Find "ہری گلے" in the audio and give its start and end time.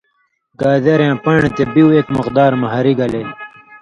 2.73-3.23